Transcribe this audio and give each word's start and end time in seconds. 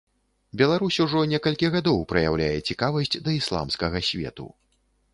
Беларусь 0.61 0.97
ужо 1.05 1.21
некалькі 1.33 1.71
гадоў 1.77 2.01
праяўляе 2.15 2.51
цікавасць 2.73 3.17
да 3.25 3.39
ісламскага 3.39 4.07
свету. 4.13 4.53